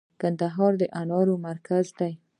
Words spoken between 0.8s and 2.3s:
د انارو مرکز دی